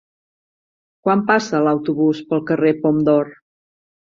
[1.07, 3.31] Quan passa l'autobús pel carrer Pom d'Or?